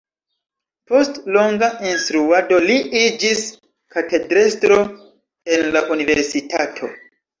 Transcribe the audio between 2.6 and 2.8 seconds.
li